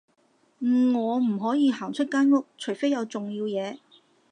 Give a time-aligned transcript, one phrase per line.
[0.95, 3.77] 我唔可以行出間屋，除非有重要嘢